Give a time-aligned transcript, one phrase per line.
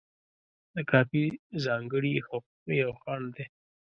[0.73, 1.25] د کاپي
[1.65, 2.45] ځانګړي حقوق
[2.81, 3.45] یو خنډ دی.